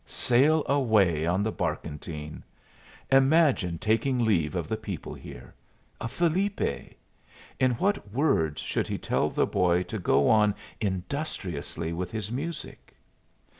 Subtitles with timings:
[0.07, 2.41] Sail away on the barkentine!
[3.11, 5.53] Imagine taking leave of the people here
[5.99, 6.95] of Felipe!
[7.59, 12.95] In what words should he tell the boy to go on industriously with his music?